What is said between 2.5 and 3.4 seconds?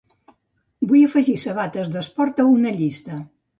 una llista.